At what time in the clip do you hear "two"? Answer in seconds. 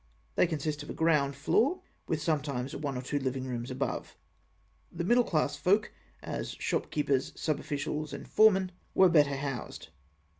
3.03-3.19